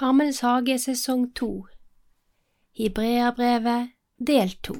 [0.00, 1.66] Karmels hage sesong to
[2.72, 4.74] Hebreabrevet del to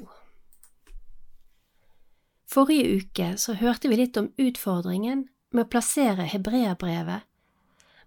[2.49, 7.21] Forrige uke så hørte vi litt om utfordringen med å plassere hebreabrevet,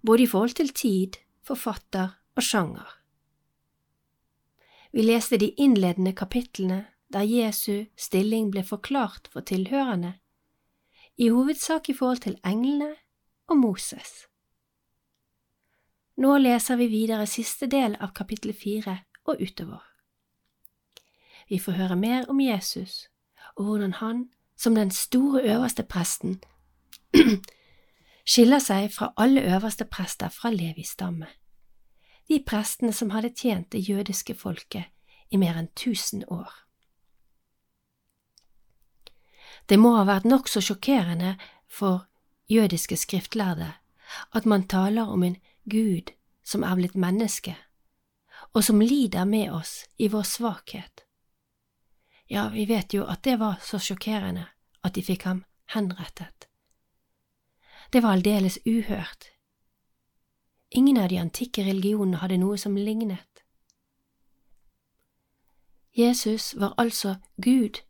[0.02, 2.90] både i forhold til tid, forfatter og sjanger.
[4.90, 6.82] Vi leste de innledende kapitlene
[7.14, 10.16] der Jesu stilling ble forklart for tilhørende,
[11.14, 12.96] i hovedsak i forhold til englene
[13.46, 14.24] og Moses.
[16.16, 19.82] Nå leser vi videre siste del av kapittel fire og utover.
[21.48, 23.08] Vi får høre mer om Jesus
[23.56, 26.40] og hvordan han, som den store øverste presten,
[28.30, 31.26] skiller seg fra alle øverste prester fra Levis stamme,
[32.28, 34.90] de prestene som hadde tjent det jødiske folket
[35.30, 36.50] i mer enn tusen år.
[39.68, 41.36] Det må ha vært nokså sjokkerende
[41.68, 42.06] for
[42.50, 43.72] jødiske skriftlærde
[44.34, 46.12] at man taler om en Gud
[46.44, 47.56] som er blitt menneske,
[48.52, 51.04] og som lider med oss i vår svakhet.
[52.26, 54.46] Ja, vi vet jo at det var så sjokkerende
[54.84, 56.48] at de fikk ham henrettet.
[57.92, 59.30] Det var aldeles uhørt.
[60.70, 63.44] Ingen av de antikke religionene hadde noe som lignet.
[65.94, 67.84] Jesus var altså Gud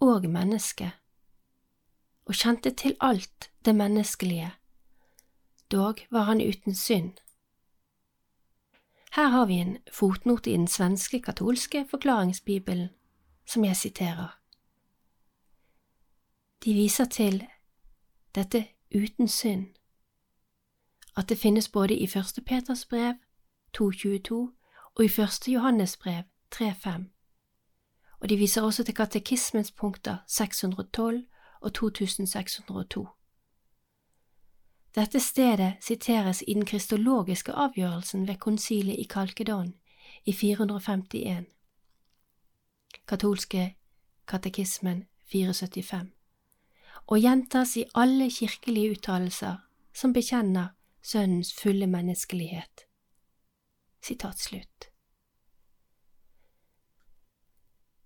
[0.00, 0.92] og menneske,
[2.24, 4.52] og kjente til alt det menneskelige
[5.72, 7.12] dog var han uten synd.
[9.12, 12.88] Her har vi en fotnote i den svenske katolske forklaringsbibelen,
[13.46, 14.38] som jeg siterer.
[16.64, 17.46] De viser til
[18.34, 19.66] dette uten synd,
[21.16, 23.14] at det finnes både i Første Peters brev
[23.78, 24.34] 2.22
[24.94, 26.22] og i Første Johannes brev
[26.54, 26.90] 3.5,
[28.20, 31.26] og de viser også til katekismens punkter 612
[31.60, 33.08] og 2602.
[34.94, 39.74] Dette stedet siteres i den kristologiske avgjørelsen ved konsilet i Kalkedon
[40.24, 41.44] i 451,
[43.08, 43.76] katolske
[44.26, 46.08] katekismen 475,
[47.06, 49.56] og gjentas i alle kirkelige uttalelser
[49.94, 52.84] som bekjenner Sønnens fulle menneskelighet.
[54.04, 54.88] Sitat slutt.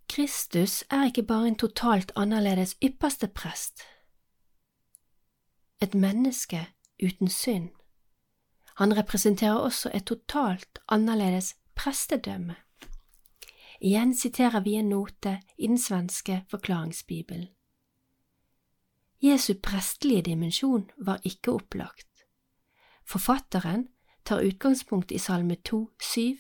[0.09, 3.83] Kristus er ikke bare en totalt annerledes ypperste prest,
[5.83, 6.67] et menneske
[7.03, 7.71] uten synd.
[8.77, 12.57] Han representerer også et totalt annerledes prestedømme.
[13.81, 17.49] Igjen siterer vi en note i den svenske forklaringsbibelen.
[19.23, 22.27] Jesu prestelige dimensjon var ikke opplagt.
[23.05, 23.89] Forfatteren
[24.25, 26.39] tar utgangspunkt i Salme 2, 7,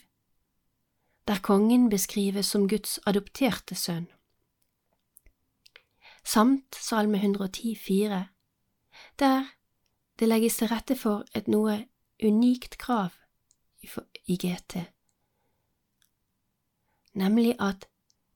[1.28, 4.06] der kongen beskrives som Guds adopterte sønn,
[6.24, 8.31] samt Salme 110, 110,4,
[9.18, 9.44] der
[10.18, 11.86] det legges til rette for et noe
[12.22, 13.10] unikt krav
[14.24, 14.84] i GT,
[17.14, 17.88] nemlig at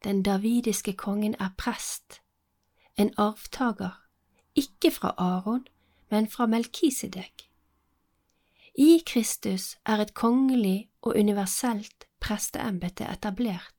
[0.05, 2.21] den davidiske kongen er prest,
[2.97, 4.03] en arvtaker,
[4.55, 5.67] ikke fra Aron,
[6.11, 7.51] men fra Melkisedek.
[8.79, 13.75] I Kristus er et kongelig og universelt presteembete etablert,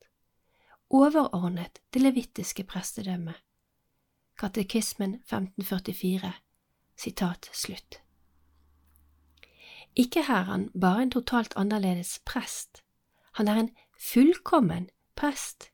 [0.90, 3.36] overordnet det levittiske prestedømmet.
[4.38, 6.34] Katekismen 1544
[6.98, 8.02] Sitat slutt.
[9.96, 12.84] Ikke er han bare en totalt annerledes prest,
[13.34, 13.70] han er en
[14.00, 15.72] fullkommen prest.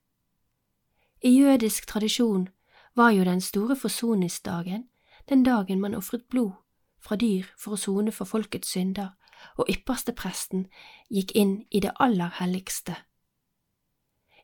[1.21, 2.49] I jødisk tradisjon
[2.95, 4.89] var jo den store forsoningsdagen
[5.29, 6.51] den dagen man ofret blod
[6.99, 9.13] fra dyr for å sone for folkets synder,
[9.59, 10.67] og ypperstepresten
[11.11, 12.95] gikk inn i det aller helligste.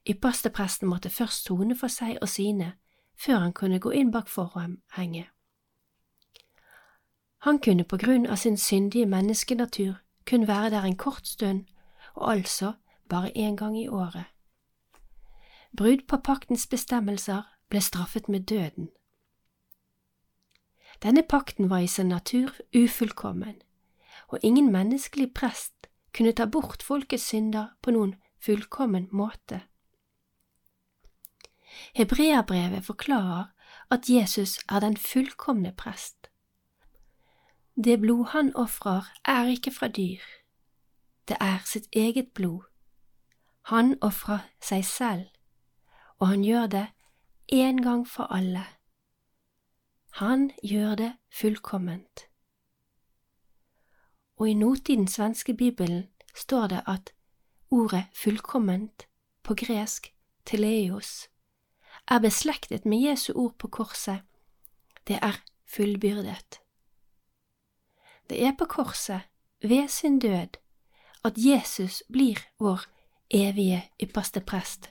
[0.10, 2.74] Ypperstepresten måtte først sone for seg og sine
[3.20, 5.28] før han kunne gå inn bak forhenget.
[7.40, 9.94] Han kunne på grunn av sin syndige menneskenatur
[10.28, 11.66] kun være der en kort stund,
[12.14, 12.74] og altså
[13.10, 14.26] bare én gang i året.
[15.78, 18.90] Brudd på paktens bestemmelser ble straffet med døden.
[21.04, 23.62] Denne pakten var i sin natur ufullkommen,
[24.28, 29.62] og ingen menneskelig prest kunne ta bort folkets synder på noen fullkommen måte.
[31.96, 33.46] Hebreabrevet forklarer
[33.90, 36.19] at Jesus er den fullkomne prest.
[37.84, 40.20] Det blod han ofrer, er ikke fra dyr,
[41.28, 42.62] det er sitt eget blod.
[43.62, 45.26] Han ofrer seg selv,
[46.18, 46.88] og han gjør det
[47.54, 48.66] én gang for alle.
[50.10, 52.28] Han gjør det fullkomment.
[54.36, 57.14] Og i notiden svenske bibelen står det at
[57.72, 59.08] ordet fullkomment,
[59.44, 60.14] på gresk
[60.46, 61.30] teleios,
[62.08, 64.20] er beslektet med Jesu ord på korset,
[65.08, 66.60] det er fullbyrdet.
[68.30, 69.22] Det er på korset,
[69.62, 70.58] ved sin død,
[71.24, 72.80] at Jesus blir vår
[73.30, 74.90] evige ypperste prest.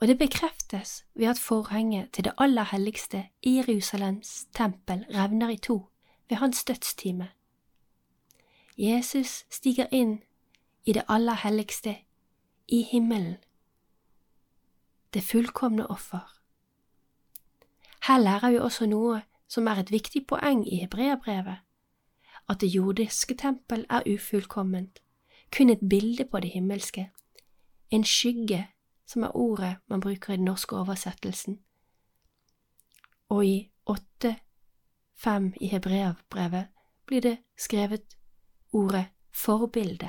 [0.00, 5.56] Og det bekreftes ved at forhenget til det aller helligste i Jerusalems tempel revner i
[5.56, 5.86] to
[6.28, 7.28] ved hans dødstime.
[8.78, 10.22] Jesus stiger inn
[10.84, 11.96] i det aller helligste,
[12.68, 13.36] i himmelen,
[15.14, 16.34] det fullkomne offer.
[18.06, 21.56] Her lærer vi også noe som er et viktig poeng i hebreerbrevet,
[22.48, 24.98] at det jordiske tempel er ufullkomment,
[25.56, 27.10] kun et bilde på det himmelske,
[27.90, 28.68] en skygge,
[29.06, 31.58] som er ordet man bruker i den norske oversettelsen,
[33.28, 34.36] og i åtte
[35.16, 36.68] fem i hebreabrevet
[37.06, 38.16] blir det skrevet
[38.72, 40.08] ordet forbilde.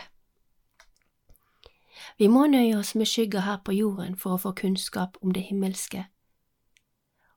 [2.18, 5.44] Vi må nøye oss med skygger her på jorden for å få kunnskap om det
[5.50, 6.06] himmelske.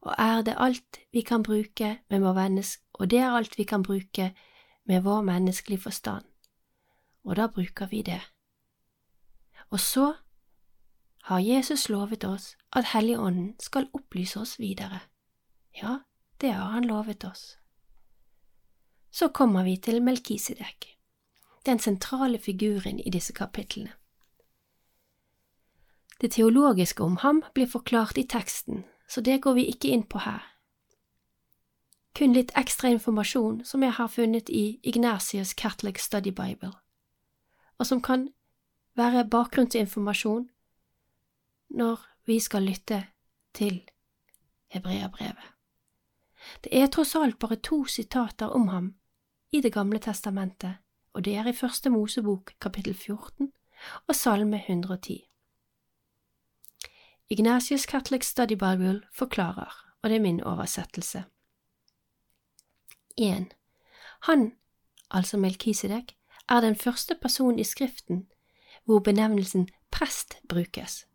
[0.03, 3.65] Og er det alt vi kan bruke vi må vennes, og det er alt vi
[3.65, 4.33] kan bruke
[4.85, 6.25] med vår menneskelige forstand,
[7.25, 8.21] og da bruker vi det.
[9.71, 10.15] Og så
[11.23, 15.01] har Jesus lovet oss at Helligånden skal opplyse oss videre.
[15.83, 15.99] Ja,
[16.41, 17.59] det har han lovet oss.
[19.11, 20.99] Så kommer vi til Melkisedek,
[21.67, 23.93] den sentrale figuren i disse kapitlene.
[26.21, 30.19] Det teologiske om ham blir forklart i teksten, så det går vi ikke inn på
[30.19, 30.43] her.
[32.15, 36.73] Kun litt ekstra informasjon som jeg har funnet i Ignatius Catholic Study Bible,
[37.79, 38.29] og som kan
[38.97, 40.49] være bakgrunnsinformasjon
[41.73, 43.07] når vi skal lytte
[43.55, 43.81] til
[44.73, 45.49] hebreabrevet.
[46.65, 48.95] Det er tross alt bare to sitater om ham
[49.53, 50.75] i Det gamle testamentet,
[51.13, 53.53] og det er i Første Mosebok kapittel 14
[54.09, 55.29] og Salme 110.
[57.31, 61.25] Ignatius Catholic Study Bible forklarer, og det er min oversettelse.
[63.19, 63.55] 1.
[64.23, 64.53] Han,
[65.11, 66.17] altså Melkisedek,
[66.49, 68.27] er den første person i Skriften
[68.85, 71.07] hvor benevnelsen prest brukes.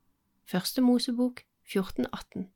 [0.46, 2.48] Første Mosebok 1418.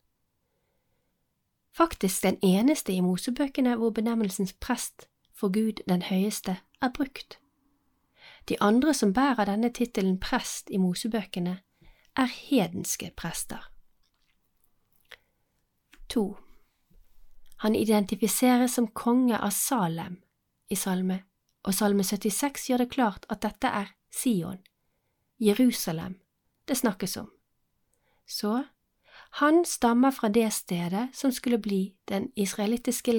[1.72, 7.40] Faktisk den eneste i Mosebøkene hvor benevnelsen prest for Gud den høyeste er brukt.
[8.50, 11.60] De andre som bærer denne tittelen prest i Mosebøkene,
[12.16, 13.72] er hedenske prester.
[16.10, 16.38] 2.
[17.62, 20.18] Han identifiseres som konge av Salem
[20.70, 21.20] i Salme,
[21.64, 24.58] og Salme 76 gjør det klart at dette er Sion,
[25.38, 26.16] Jerusalem,
[26.68, 27.30] det snakkes om.
[28.26, 28.64] Så
[29.32, 33.14] han stammer fra det stedet som skulle bli den israelittiske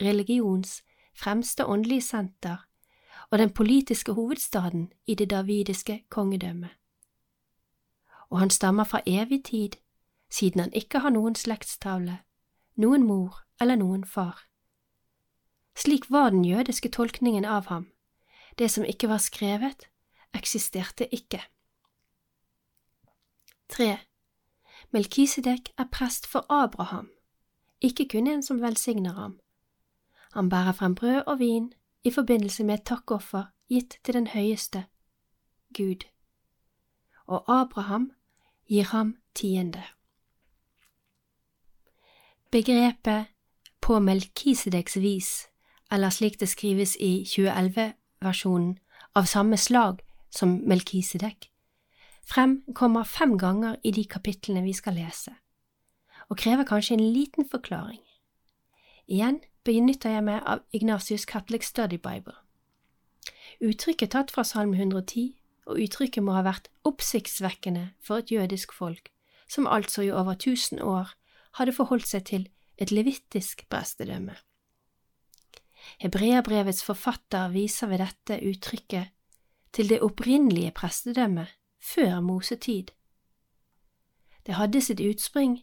[0.00, 0.82] religions
[1.14, 2.64] fremste åndelige senter
[3.30, 6.70] og den politiske hovedstaden i det davidiske kongedømmet.
[8.30, 9.70] Og han stammer fra evig tid,
[10.30, 12.18] siden han ikke har noen slektstavle,
[12.76, 14.42] noen mor eller noen far.
[15.76, 17.88] Slik var den jødiske tolkningen av ham,
[18.58, 19.88] det som ikke var skrevet,
[20.34, 21.40] eksisterte ikke.
[23.72, 23.98] 3.
[24.92, 27.08] Melkisedek er prest for Abraham,
[27.80, 29.38] ikke kun en som velsigner ham.
[30.32, 31.72] Han bærer frem brød og vin
[32.04, 34.84] i forbindelse med et takkoffer gitt til den høyeste,
[35.76, 36.04] Gud,
[37.26, 38.10] og Abraham
[38.68, 39.82] gir ham tiende.
[42.50, 43.31] Begrepet
[43.82, 45.30] på Melkisedeks vis,
[45.90, 48.76] eller slik det skrives i 2011-versjonen
[49.18, 50.00] av samme slag
[50.30, 51.50] som Melkisedek,
[52.24, 55.34] fremkommer fem ganger i de kapitlene vi skal lese,
[56.30, 58.00] og krever kanskje en liten forklaring.
[59.10, 62.38] Igjen benytter jeg meg av Ignatius Catholic Study Bible.
[63.60, 65.34] Uttrykket tatt fra Salm 110,
[65.66, 69.10] og uttrykket må ha vært oppsiktsvekkende for et jødisk folk,
[69.50, 71.12] som altså i over tusen år
[71.58, 72.48] hadde forholdt seg til
[72.82, 74.34] et levittisk prestedømme.
[76.02, 79.10] Hebreabrevets forfatter viser ved dette uttrykket
[79.72, 82.92] til det opprinnelige prestedømmet før Mosetid.
[84.46, 85.62] Det hadde sitt utspring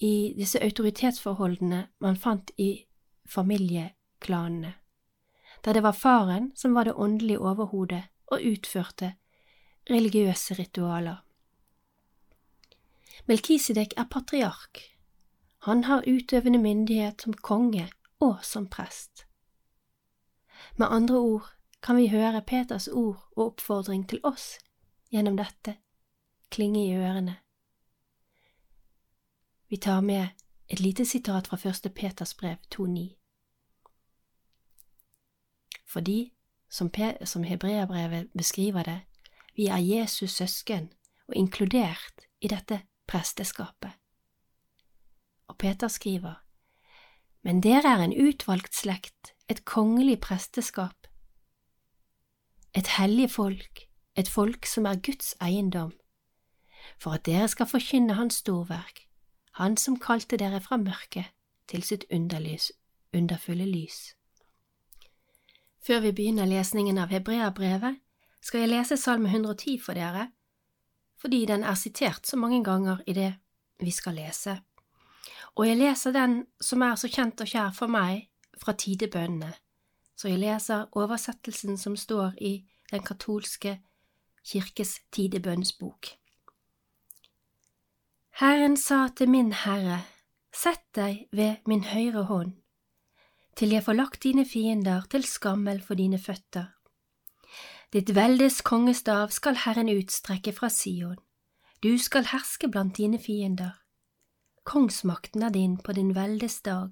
[0.00, 2.86] i disse autoritetsforholdene man fant i
[3.26, 4.74] familieklanene,
[5.64, 9.14] der det var faren som var det åndelige overhodet og utførte
[9.90, 11.20] religiøse ritualer.
[13.26, 14.93] Melkisedek er patriark.
[15.64, 17.86] Han har utøvende myndighet som konge
[18.20, 19.26] og som prest.
[20.76, 21.46] Med andre ord
[21.82, 24.58] kan vi høre Peters ord og oppfordring til oss
[25.08, 25.76] gjennom dette
[26.52, 27.36] klinge i ørene.
[29.68, 30.28] Vi tar med
[30.68, 33.08] et lite sitat fra første Peters brev 2.9.
[35.86, 36.34] Fordi,
[36.68, 36.90] som,
[37.24, 39.00] som hebreabrevet beskriver det,
[39.56, 40.92] vi er Jesus søsken
[41.28, 44.03] og inkludert i dette presteskapet.
[45.54, 46.34] Og Peter skriver,
[47.42, 51.06] Men dere er en utvalgt slekt, et kongelig presteskap.
[52.74, 53.80] et hellig folk,
[54.16, 55.92] et folk som er Guds eiendom,
[56.98, 59.06] for at dere skal forkynne Hans storverk,
[59.52, 61.24] Han som kalte dere fra mørket
[61.68, 62.72] til sitt underlys,
[63.14, 64.14] underfulle lys.
[65.86, 68.00] Før vi begynner lesningen av Hebreabrevet,
[68.42, 70.32] skal jeg lese Salme 110 for dere,
[71.16, 73.34] fordi den er sitert så mange ganger i det
[73.80, 74.58] vi skal lese,
[75.54, 78.26] og jeg leser den som er så kjent og kjær for meg
[78.58, 79.52] fra tidebønnene,
[80.16, 82.56] så jeg leser oversettelsen som står i
[82.90, 83.78] den katolske
[84.44, 86.10] kirkes tidebønnsbok.
[88.40, 90.02] Herren sa til min Herre,
[90.54, 92.56] sett deg ved min høyre hånd,
[93.54, 96.72] til jeg får lagt dine fiender til skammel for dine føtter.
[97.94, 101.20] Ditt veldes kongestav skal Herren utstrekke fra Sion,
[101.82, 103.83] du skal herske blant dine fiender.
[104.64, 106.90] Kongsmakten er din på din veldes dag,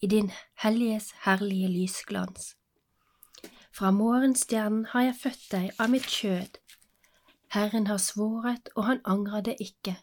[0.00, 2.56] i din helliges herlige lysglans.
[3.72, 6.58] Fra morgenstjernen har jeg født deg av mitt kjød.
[7.52, 9.96] Herren har svoret, og han angrer det ikke.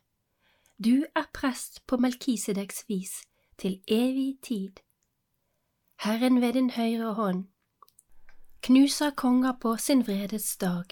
[0.83, 3.21] Du er prest på Melkisedeks vis
[3.57, 4.79] til evig tid.
[5.99, 7.47] Herren ved din høyre hånd
[8.61, 10.85] knuser konger på sin vredes dag.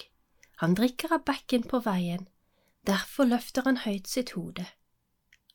[0.57, 2.27] Han drikker av bekken på veien,
[2.87, 4.65] derfor løfter han høyt sitt hode.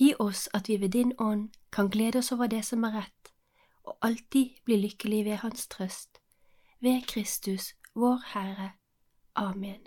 [0.00, 3.32] Gi oss at vi ved din ånd kan glede oss over det som er rett,
[3.84, 6.20] og alltid bli lykkelig ved Hans trøst.
[6.80, 8.70] Ved Kristus, vår Herre.
[9.34, 9.80] Amen.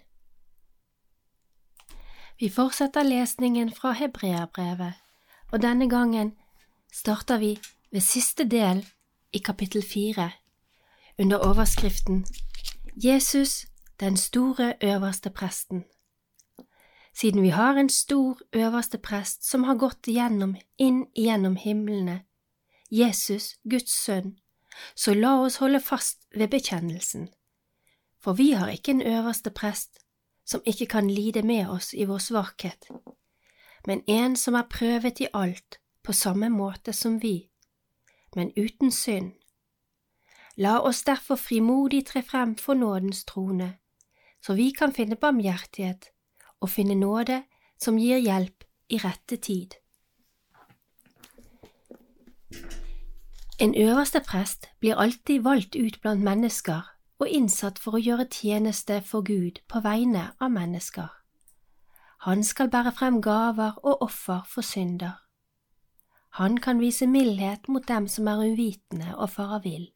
[2.40, 4.94] Vi fortsetter lesningen fra Hebreabrevet,
[5.52, 6.34] og denne gangen
[6.94, 7.60] starter vi
[7.92, 8.86] ved siste del
[9.34, 10.32] i kapittel fire,
[11.20, 12.26] under overskriften
[12.96, 13.66] Jesus,
[14.00, 15.84] den store øverste presten.
[17.14, 22.24] Siden vi har en stor øverste prest som har gått igjennom inn igjennom himlene,
[22.92, 24.40] Jesus, Guds sønn,
[24.96, 27.30] så la oss holde fast ved bekjennelsen.
[28.20, 30.00] For vi har ikke en øverste prest
[30.46, 32.90] som ikke kan lide med oss i vår svakhet,
[33.88, 37.50] men en som er prøvet i alt på samme måte som vi,
[38.36, 39.34] men uten synd.
[40.58, 43.78] La oss derfor frimodig tre frem for nådens trone,
[44.42, 46.13] så vi kan finne barmhjertighet
[46.64, 47.44] og finne nåde
[47.82, 49.76] som gir hjelp i rette tid.
[53.60, 56.88] En øverste prest blir alltid valgt ut blant mennesker
[57.20, 61.12] og innsatt for å gjøre tjeneste for Gud på vegne av mennesker.
[62.26, 65.20] Han skal bære frem gaver og offer for synder.
[66.40, 69.90] Han kan vise mildhet mot dem som er uvitende og farer vill,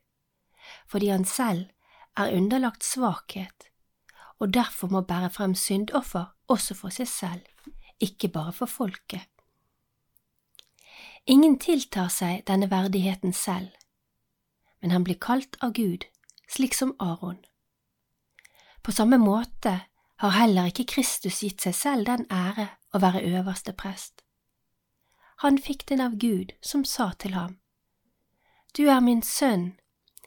[0.88, 1.66] fordi han selv
[2.18, 3.72] er underlagt svakhet
[4.40, 7.42] og derfor må bære frem syndoffer også for seg selv,
[8.00, 9.26] ikke bare for folket.
[11.28, 13.68] Ingen tiltar seg denne verdigheten selv,
[14.82, 16.06] men han blir kalt av Gud,
[16.48, 17.42] slik som Aron.
[18.84, 19.74] På samme måte
[20.18, 24.24] har heller ikke Kristus gitt seg selv den ære å være øverste prest.
[25.44, 27.60] Han fikk den av Gud, som sa til ham,
[28.78, 29.78] Du er min sønn,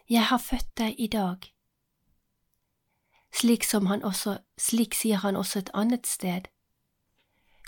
[0.09, 1.47] jeg har født deg i dag.
[3.35, 6.49] Slik, også, slik sier han også et annet sted,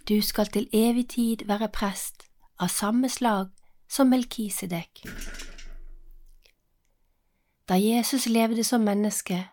[0.08, 2.24] Du skal til evig tid være prest
[2.58, 3.50] av samme slag
[3.88, 5.04] som Melkisedek.
[7.68, 9.48] Da Jesus levde som menneske,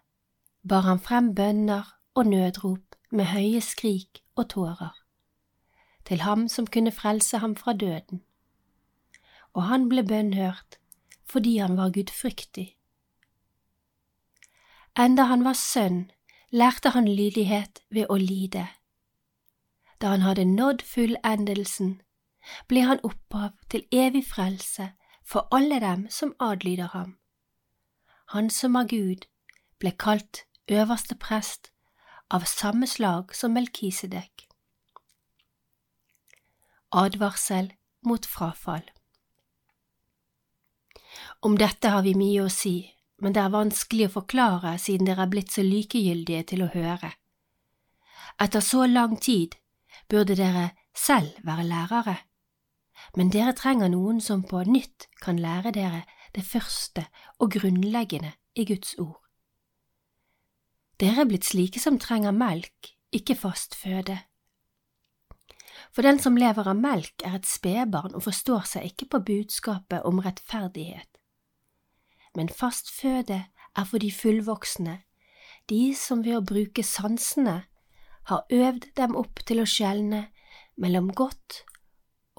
[0.70, 4.96] bar han frem bønner og nødrop med høye skrik og tårer,
[6.06, 8.24] til ham som kunne frelse ham fra døden,
[9.54, 10.80] og han ble bønnhørt
[11.30, 12.79] fordi han var gudfryktig.
[15.00, 16.12] Enda han var sønn,
[16.52, 18.66] lærte han lydighet ved å lide.
[20.02, 22.02] Da han hadde nådd fullendelsen,
[22.68, 24.90] ble han opphav til evig frelse
[25.24, 27.16] for alle dem som adlyder ham.
[28.36, 29.24] Han som av Gud,
[29.80, 31.72] ble kalt øverste prest
[32.30, 34.50] av samme slag som Melkisedek.
[36.92, 38.84] Advarsel mot frafall
[41.42, 45.26] Om dette har vi mye å si, men det er vanskelig å forklare siden dere
[45.26, 47.12] er blitt så likegyldige til å høre.
[48.40, 49.58] Etter så lang tid
[50.10, 52.18] burde dere selv være lærere
[53.18, 56.04] men dere trenger noen som på nytt kan lære dere
[56.36, 57.06] det første
[57.40, 59.20] og grunnleggende i Guds ord.
[61.00, 64.20] Dere er blitt slike som trenger melk, ikke fast føde.
[65.96, 70.04] For den som lever av melk, er et spedbarn og forstår seg ikke på budskapet
[70.06, 71.19] om rettferdighet.
[72.36, 73.46] Men fast føde
[73.76, 75.00] er for de fullvoksne,
[75.70, 77.64] de som ved å bruke sansene
[78.30, 80.28] har øvd dem opp til å skjelne
[80.78, 81.64] mellom godt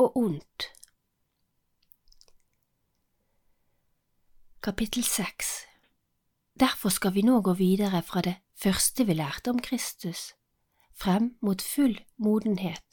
[0.00, 0.70] og ondt.
[4.60, 5.50] Kapittel 6
[6.60, 10.34] Derfor skal vi nå gå videre fra det første vi lærte om Kristus,
[10.92, 12.84] frem mot full modenhet.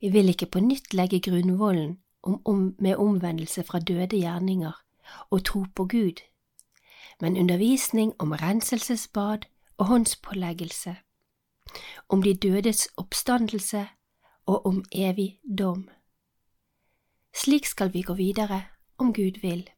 [0.00, 4.83] Vi vil ikke på nytt legge grunnvollen om, om, med omvendelse fra døde gjerninger
[5.30, 6.22] og tro på Gud,
[7.20, 9.38] men undervisning om renselsesbad
[9.76, 10.96] og håndspåleggelse,
[12.08, 13.88] om de dødes oppstandelse
[14.46, 15.90] og om evig dom.
[17.34, 18.64] Slik skal vi gå videre,
[18.98, 19.70] om Gud vil.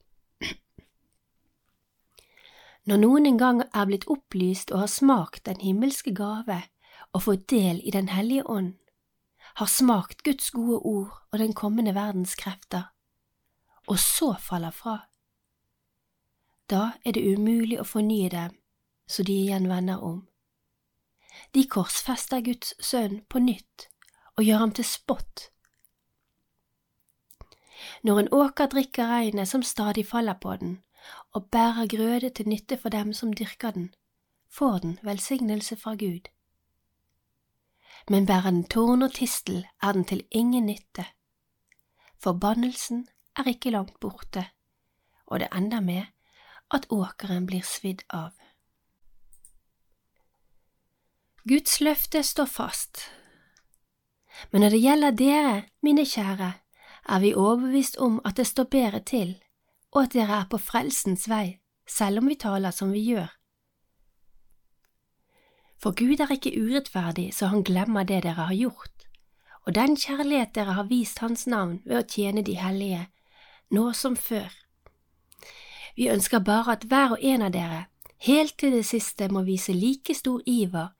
[2.86, 6.60] Når noen en gang er blitt opplyst og har smakt den himmelske gave
[7.12, 8.74] og fått del i Den hellige ånd,
[9.56, 12.92] har smakt Guds gode ord og den kommende verdens krefter,
[13.86, 15.08] og så faller fra,
[16.70, 18.54] da er det umulig å fornye dem
[19.06, 20.24] så de igjen vender om.
[21.54, 23.88] De korsfester Guds sønn på nytt
[24.36, 25.50] og gjør ham til spott.
[28.02, 30.78] Når en åker drikker regnet som stadig faller på den,
[31.32, 33.94] og bærer grøde til nytte for dem som dyrker den,
[34.50, 36.28] får den velsignelse fra Gud.
[38.08, 41.06] Men bærer den torn og tistel, er den til ingen nytte.
[42.18, 43.06] Forbannelsen
[43.36, 44.46] er ikke langt borte,
[45.26, 46.04] og det ender med
[46.70, 48.32] at åkeren blir svidd av.
[51.46, 53.04] Guds løfte står fast,
[54.50, 56.52] men når det gjelder dere, mine kjære,
[57.08, 59.36] er vi overbevist om at det står bedre til,
[59.94, 63.30] og at dere er på frelsens vei, selv om vi taler som vi gjør.
[65.78, 69.06] For Gud er ikke urettferdig så han glemmer det dere har gjort,
[69.66, 73.06] og den kjærlighet dere har vist Hans navn ved å tjene de hellige,
[73.70, 74.50] nå som før.
[75.96, 77.86] Vi ønsker bare at hver og en av dere,
[78.18, 80.92] helt til det siste, må vise like stor iver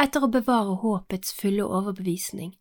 [0.00, 2.54] etter å bevare håpets fulle overbevisning.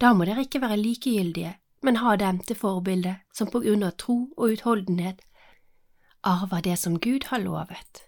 [0.00, 3.96] Da må dere ikke være likegyldige, men ha dem til forbilde som på grunn av
[4.00, 5.22] tro og utholdenhet
[6.22, 8.04] arver det som Gud har lovet.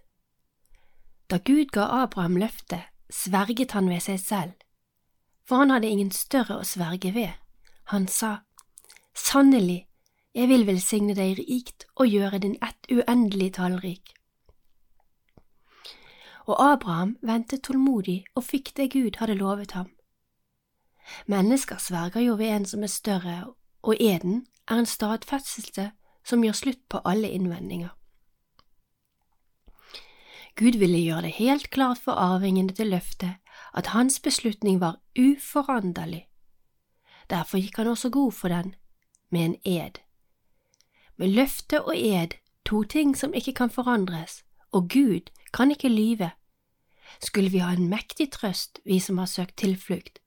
[1.30, 4.52] Da Gud ga Abraham løftet, sverget han ved seg selv,
[5.48, 7.32] for han hadde ingen større å sverge ved.
[7.92, 8.42] Han sa,
[9.14, 9.86] Sannelig,
[10.34, 14.14] jeg vil velsigne deg rikt og gjøre din ett uendelig tallrik.
[16.48, 19.90] Og Abraham ventet tålmodig og fikk det Gud hadde lovet ham.
[21.26, 25.90] Mennesker sverger jo ved en som er større, og eden er en stadfestelse
[26.24, 27.92] som gjør slutt på alle innvendinger.
[30.56, 33.36] Gud ville gjøre det helt klart for arvingene til løftet
[33.74, 36.26] at hans beslutning var uforanderlig.
[37.30, 38.74] Derfor gikk han også god for den,
[39.30, 40.02] med en ed.
[41.22, 42.28] Med løfte og ed,
[42.66, 44.40] to ting som ikke kan forandres,
[44.72, 46.30] og Gud kan ikke lyve,
[47.22, 50.18] skulle vi ha en mektig trøst, vi som har søkt tilflukt,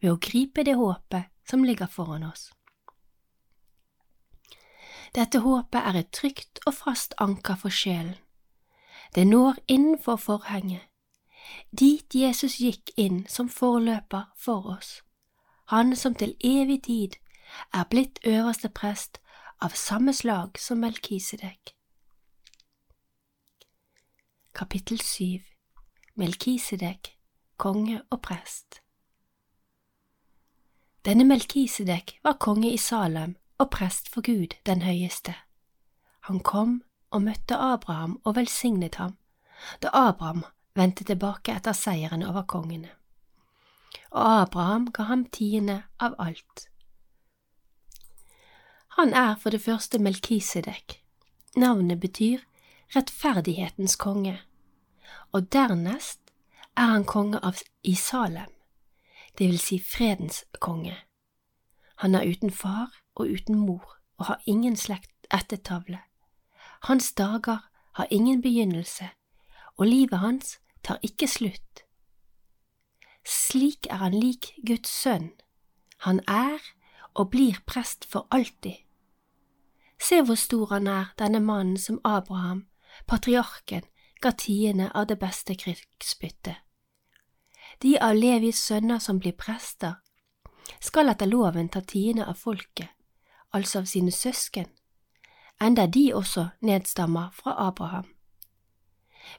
[0.00, 2.52] ved å gripe det håpet som ligger foran oss.
[5.14, 8.14] Dette håpet er et trygt og fast anker for sjelen.
[9.14, 10.86] Det når innenfor forhenget,
[11.74, 15.02] dit Jesus gikk inn som forløper for oss,
[15.74, 17.18] han som til evig tid
[17.74, 19.18] er blitt øverste prest
[19.58, 21.74] av samme slag som Melkisedek.
[24.54, 25.42] Kapittel 7
[26.14, 27.16] Melkisedek,
[27.56, 28.84] konge og prest
[31.04, 35.34] denne Melkisedek var konge i Salem og prest for Gud den høyeste.
[36.20, 36.78] Han kom
[37.10, 39.18] og møtte Abraham og velsignet ham,
[39.82, 42.88] da Abraham vendte tilbake etter seieren over kongene.
[44.16, 46.70] Og Abraham ga ham tiende av alt.
[48.96, 51.02] Han er for det første Melkisedek.
[51.56, 52.38] Navnet betyr
[52.96, 54.40] rettferdighetens konge,
[55.32, 56.20] og dernest
[56.76, 58.54] er han konge av Isalem
[59.38, 60.94] det vil si fredens konge.
[61.96, 65.98] Han er uten far og uten mor og har ingen slekt ettertavle.
[66.86, 67.58] Hans dager
[67.92, 69.08] har ingen begynnelse,
[69.76, 71.82] og livet hans tar ikke slutt.
[73.24, 75.32] Slik er han lik Guds sønn.
[76.06, 76.60] Han er
[77.14, 78.83] og blir prest for alltid.
[80.08, 82.66] Se hvor stor han er, denne mannen som Abraham,
[83.06, 83.82] patriarken,
[84.20, 86.64] ga tiende av det beste krigsbyttet
[87.82, 89.98] de av Levis sønner som blir prester,
[90.80, 92.88] skal etter loven ta tiende av folket,
[93.52, 94.68] altså av sine søsken,
[95.60, 98.10] enda de også nedstammer fra Abraham.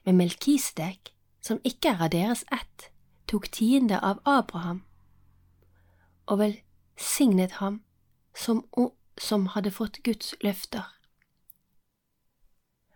[0.04, 2.90] men Melkisedek, som ikke er av deres ett,
[3.28, 4.84] tok tiende av Abraham
[6.26, 7.84] og velsignet ham
[8.36, 8.64] som,
[9.18, 10.84] som hadde fått Guds løfter.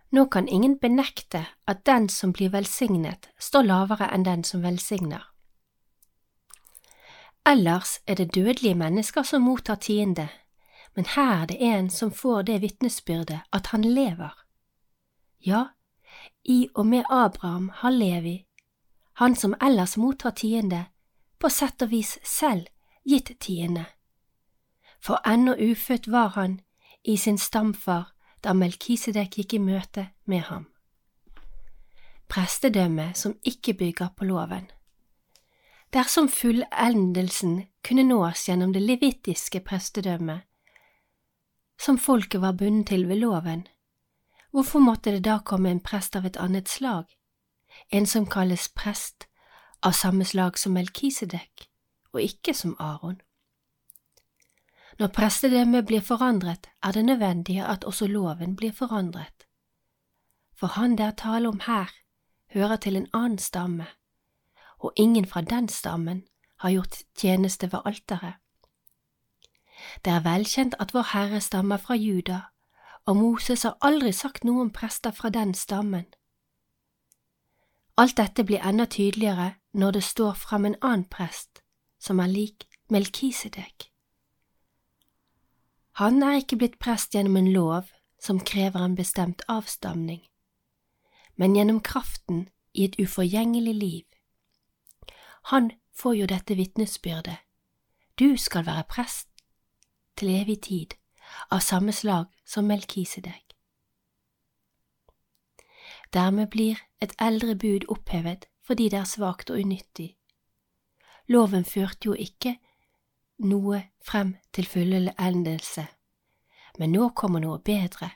[0.10, 5.24] Nå kan ingen benekte at den som blir velsignet, står lavere enn den som velsigner.
[7.46, 10.30] Ellers er det dødelige mennesker som mottar tiende,
[10.96, 14.34] men her er det en som får det vitnesbyrdet at han lever.
[15.40, 15.66] Ja,
[16.44, 18.46] i og med Abraham har Levi,
[19.14, 20.86] han som ellers mottar tiende,
[21.40, 22.68] på sett og vis selv
[23.06, 23.86] gitt tiende.
[25.00, 26.60] For ennå ufødt var han
[27.04, 28.12] i sin stamfar
[28.44, 30.68] da Melkisedek gikk i møte med ham.
[32.30, 34.70] Prestedømme som ikke bygger på loven.
[35.94, 40.42] Dersom fullendelsen kunne nås gjennom det levittiske prestedømmet,
[41.80, 43.68] som folket var bundet til ved loven,
[44.52, 47.08] hvorfor måtte det da komme en prest av et annet slag,
[47.90, 49.26] en som kalles prest
[49.82, 51.70] av samme slag som Melkisedek,
[52.14, 53.22] og ikke som Aron?
[55.00, 59.48] Når prestedømmet blir forandret, er det nødvendig at også loven blir forandret.
[60.56, 61.88] For han det er tale om her,
[62.54, 63.88] hører til en annen stamme,
[64.80, 66.24] og ingen fra den stammen
[66.60, 68.34] har gjort tjeneste ved alteret.
[70.06, 72.40] Det er velkjent at Vår Herre stammer fra Juda,
[73.06, 76.06] og Moses har aldri sagt noe om prester fra den stammen.
[77.98, 81.64] Alt dette blir enda tydeligere når det står fram en annen prest,
[82.00, 83.89] som er lik Melkisedek.
[86.00, 87.90] Han er ikke blitt prest gjennom en lov
[88.24, 90.22] som krever en bestemt avstamning,
[91.36, 94.06] men gjennom kraften i et uforgjengelig liv.
[95.52, 97.36] Han får jo dette vitnesbyrdet,
[98.20, 99.28] du skal være prest
[100.16, 100.96] til evig tid,
[101.52, 103.56] av samme slag som Melkisedek.
[106.16, 110.16] Dermed blir et eldre bud opphevet fordi det er svakt og unyttig.
[111.28, 112.56] Loven førte jo ikke
[113.40, 115.88] noe frem til fullendelse,
[116.78, 118.12] men nå kommer noe bedre,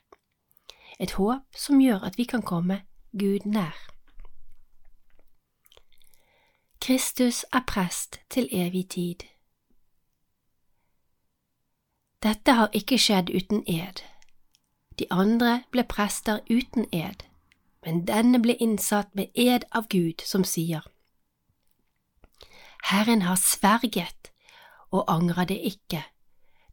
[1.00, 2.82] et håp som gjør at vi kan komme
[3.20, 3.78] Gud nær.
[6.84, 9.24] Kristus er prest til evig tid.
[12.24, 14.04] Dette har ikke skjedd uten ed.
[15.00, 17.24] De andre ble prester uten ed,
[17.86, 20.84] men denne ble innsatt med ed av Gud, som sier,
[22.84, 24.33] Herren har sverget
[24.94, 26.04] og angra det ikke.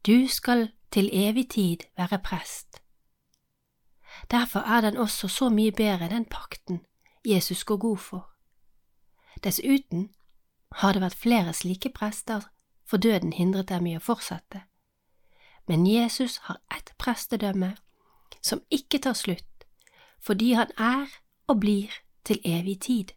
[0.07, 2.83] Du skal til evig tid være prest.
[4.31, 6.81] Derfor er den også så mye bedre, den pakten
[7.25, 8.31] Jesus går god for.
[9.45, 10.11] Dessuten
[10.73, 12.41] har det vært flere slike prester,
[12.87, 14.63] for døden hindret dem i å fortsette.
[15.69, 17.77] Men Jesus har ett prestedømme
[18.43, 19.67] som ikke tar slutt,
[20.21, 21.07] fordi han er
[21.47, 21.93] og blir
[22.25, 23.13] til evig tid.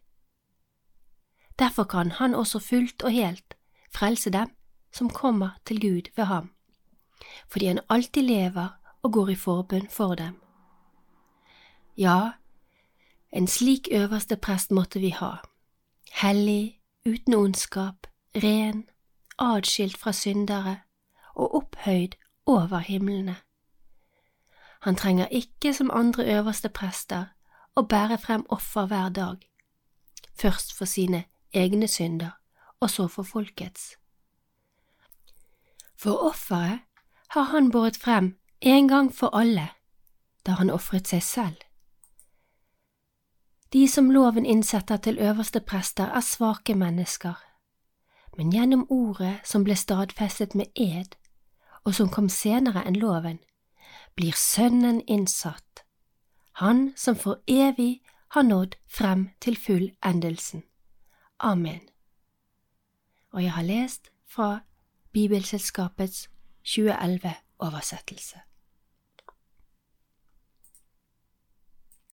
[1.58, 3.56] Derfor kan han også fullt og helt
[3.90, 4.54] frelse dem
[4.94, 6.50] som kommer til Gud ved ham,
[7.48, 8.68] fordi han alltid lever
[9.02, 10.40] og går i forbønn for dem.
[11.96, 12.30] Ja,
[13.32, 15.32] en slik øverste prest måtte vi ha,
[16.12, 18.84] hellig, uten ondskap, ren,
[19.38, 20.78] adskilt fra syndere
[21.34, 22.08] og opphøyd
[22.46, 23.36] over himlene.
[24.80, 27.24] Han trenger ikke som andre øverste prester
[27.76, 29.36] å bære frem offer hver dag,
[30.34, 32.30] først for sine egne synder
[32.80, 33.96] og så for folkets.
[35.96, 36.80] For offeret
[37.28, 39.68] har han båret frem en gang for alle,
[40.46, 41.56] da han ofret seg selv.
[43.72, 47.34] De som loven innsetter til øverste prester, er svake mennesker,
[48.36, 51.16] men gjennom ordet som ble stadfestet med ed,
[51.84, 53.40] og som kom senere enn loven,
[54.14, 55.82] blir Sønnen innsatt,
[56.62, 60.62] han som for evig har nådd frem til fullendelsen.
[61.40, 61.80] Amen.
[63.32, 64.60] Og jeg har lest fra
[65.14, 66.28] Bibelselskapets
[66.66, 68.38] 2011-oversettelse.